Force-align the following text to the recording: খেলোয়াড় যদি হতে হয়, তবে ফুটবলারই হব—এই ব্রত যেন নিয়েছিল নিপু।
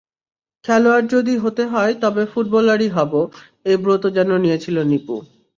খেলোয়াড় 0.65 1.05
যদি 1.13 1.33
হতে 1.37 1.63
হয়, 1.65 1.93
তবে 2.03 2.23
ফুটবলারই 2.31 2.89
হব—এই 2.89 3.77
ব্রত 3.77 4.03
যেন 4.17 4.29
নিয়েছিল 4.37 4.77
নিপু। 4.83 5.15